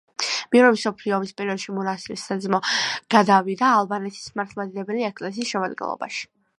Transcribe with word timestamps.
მეორე 0.53 0.69
მსოფლიო 0.77 1.13
ომის 1.17 1.33
პერიოდში 1.41 1.75
მონასტრის 1.79 2.25
საძმო 2.31 2.61
გადავიდა 3.17 3.71
ალბანეთის 3.77 4.35
მართლმადიდებელი 4.41 5.11
ეკლესიის 5.13 5.57
შემადგენლობაში. 5.57 6.31